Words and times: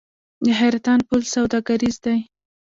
د 0.45 0.47
حیرتان 0.59 0.99
پل 1.07 1.19
سوداګریز 1.33 1.95
دی 2.05 2.17